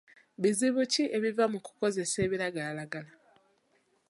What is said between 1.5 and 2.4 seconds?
mu kukozesa